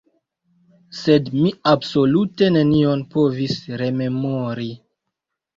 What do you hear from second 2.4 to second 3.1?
nenion